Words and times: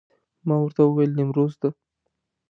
ما 0.47 0.55
ورته 0.61 0.81
وویل 0.83 1.11
نیمروز 1.17 1.53
ته. 1.61 1.69